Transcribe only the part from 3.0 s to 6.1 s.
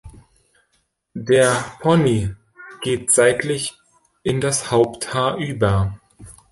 seitlich in das Haupthaar über.